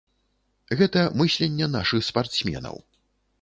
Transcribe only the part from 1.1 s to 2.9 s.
мысленне нашых спартсменаў.